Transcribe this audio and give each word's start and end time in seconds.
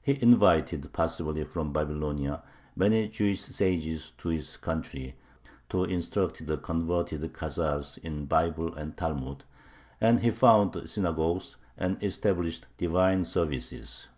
He 0.00 0.18
invited 0.22 0.90
possibly 0.94 1.44
from 1.44 1.74
Babylonia 1.74 2.42
many 2.74 3.06
Jewish 3.06 3.42
sages 3.42 4.12
to 4.16 4.30
his 4.30 4.56
country, 4.56 5.14
to 5.68 5.84
instruct 5.84 6.46
the 6.46 6.56
converted 6.56 7.20
Khazars 7.34 7.98
in 7.98 8.24
Bible 8.24 8.72
and 8.74 8.96
Talmud, 8.96 9.44
and 10.00 10.20
he 10.20 10.30
founded 10.30 10.88
synagogues, 10.88 11.56
and 11.76 12.02
established 12.02 12.64
Divine 12.78 13.24
services. 13.24 14.08